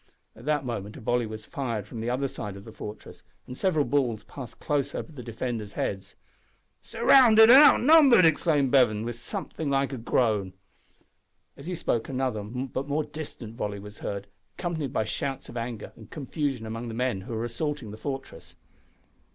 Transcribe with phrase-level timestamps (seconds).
[0.35, 3.55] At that moment a volley was fired from the other side of the fortress, and
[3.55, 6.15] several balls passed close over the defenders' heads.
[6.81, 10.53] "Surrounded and outnumbered!" exclaimed Bevan, with something like a groan.
[11.55, 14.25] As he spoke another, but more distant, volley was heard,
[14.57, 18.55] accompanied by shouts of anger and confusion among the men who were assaulting the fortress.